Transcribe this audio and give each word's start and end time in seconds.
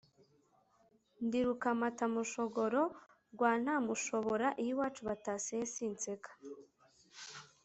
Ndi 1.25 1.39
Rukamatamushogoro 1.47 2.81
rwa 3.33 3.51
Ntamushobora 3.63 4.47
iyo 4.63 4.69
iwacu 4.75 5.01
bataseye 5.09 5.63
sinseka. 5.73 6.29